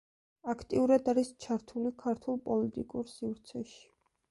[0.53, 3.81] აქტიურად არის ჩართული ქართულ პოლიტიკურ სივრცეში.